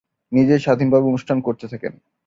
নিজেই 0.31 0.61
স্বাধীন 0.61 0.87
ভাবে 0.89 1.05
অনুষ্ঠান 1.05 1.37
করতে 1.41 1.65
থাকেন। 1.67 1.93